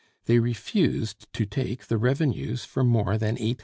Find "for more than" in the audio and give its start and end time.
2.65-3.35